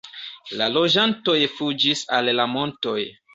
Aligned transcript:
La 0.61 0.69
loĝantoj 0.77 1.35
fuĝis 1.59 2.03
al 2.19 2.31
la 2.41 2.49
montoj. 2.57 2.99